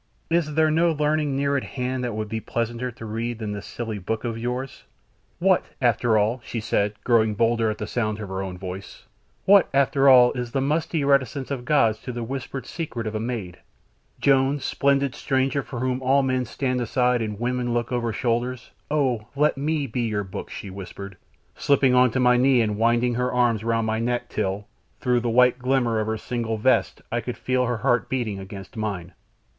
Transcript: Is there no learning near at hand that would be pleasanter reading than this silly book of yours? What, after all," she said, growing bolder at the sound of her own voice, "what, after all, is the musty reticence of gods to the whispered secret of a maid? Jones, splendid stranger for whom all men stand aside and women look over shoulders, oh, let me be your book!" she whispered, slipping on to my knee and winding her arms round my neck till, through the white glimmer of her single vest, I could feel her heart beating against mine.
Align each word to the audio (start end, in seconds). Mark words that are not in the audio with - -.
Is 0.31 0.55
there 0.55 0.71
no 0.71 0.93
learning 0.93 1.35
near 1.35 1.55
at 1.57 1.63
hand 1.63 2.03
that 2.03 2.15
would 2.15 2.27
be 2.27 2.39
pleasanter 2.39 2.91
reading 3.05 3.37
than 3.37 3.51
this 3.51 3.67
silly 3.67 3.99
book 3.99 4.23
of 4.23 4.35
yours? 4.35 4.85
What, 5.37 5.63
after 5.79 6.17
all," 6.17 6.41
she 6.43 6.59
said, 6.59 6.95
growing 7.03 7.35
bolder 7.35 7.69
at 7.69 7.77
the 7.77 7.85
sound 7.85 8.19
of 8.19 8.27
her 8.29 8.41
own 8.41 8.57
voice, 8.57 9.05
"what, 9.45 9.69
after 9.75 10.09
all, 10.09 10.33
is 10.33 10.53
the 10.53 10.59
musty 10.59 11.03
reticence 11.03 11.51
of 11.51 11.65
gods 11.65 11.99
to 11.99 12.11
the 12.11 12.23
whispered 12.23 12.65
secret 12.65 13.05
of 13.05 13.13
a 13.13 13.19
maid? 13.19 13.59
Jones, 14.19 14.65
splendid 14.65 15.13
stranger 15.13 15.61
for 15.61 15.81
whom 15.81 16.01
all 16.01 16.23
men 16.23 16.45
stand 16.45 16.81
aside 16.81 17.21
and 17.21 17.39
women 17.39 17.71
look 17.71 17.91
over 17.91 18.11
shoulders, 18.11 18.71
oh, 18.89 19.27
let 19.35 19.55
me 19.55 19.85
be 19.85 20.01
your 20.01 20.23
book!" 20.23 20.49
she 20.49 20.71
whispered, 20.71 21.15
slipping 21.55 21.93
on 21.93 22.09
to 22.09 22.19
my 22.19 22.37
knee 22.37 22.61
and 22.61 22.75
winding 22.79 23.13
her 23.13 23.31
arms 23.31 23.63
round 23.63 23.85
my 23.85 23.99
neck 23.99 24.29
till, 24.29 24.65
through 24.99 25.19
the 25.19 25.29
white 25.29 25.59
glimmer 25.59 25.99
of 25.99 26.07
her 26.07 26.17
single 26.17 26.57
vest, 26.57 27.03
I 27.11 27.21
could 27.21 27.37
feel 27.37 27.67
her 27.67 27.77
heart 27.77 28.09
beating 28.09 28.39
against 28.39 28.75
mine. 28.75 29.13